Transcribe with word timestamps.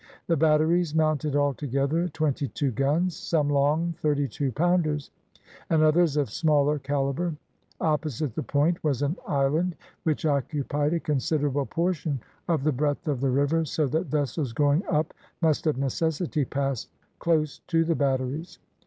The 0.25 0.35
batteries 0.35 0.95
mounted 0.95 1.35
altogether 1.35 2.07
twenty 2.09 2.47
two 2.47 2.71
guns, 2.71 3.15
some 3.15 3.51
long 3.51 3.93
thirty 3.99 4.27
two 4.27 4.51
pounders, 4.51 5.11
and 5.69 5.83
others 5.83 6.17
of 6.17 6.31
smaller 6.31 6.79
calibre. 6.79 7.35
Opposite 7.79 8.33
the 8.33 8.41
point 8.41 8.83
was 8.83 9.03
an 9.03 9.15
island, 9.27 9.75
which 10.01 10.25
occupied 10.25 10.93
a 10.95 10.99
considerable 10.99 11.67
portion 11.67 12.19
of 12.47 12.63
the 12.63 12.71
breadth 12.71 13.07
of 13.07 13.21
the 13.21 13.29
river, 13.29 13.63
so 13.63 13.85
that 13.89 14.07
vessels 14.07 14.53
going 14.53 14.81
up 14.87 15.13
must 15.39 15.67
of 15.67 15.77
necessity 15.77 16.45
pass 16.45 16.87
close 17.19 17.59
to 17.67 17.85
the 17.85 17.93
batteries. 17.95 18.57